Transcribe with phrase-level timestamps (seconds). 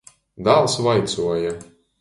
[0.47, 1.55] Dāls vaicuoja.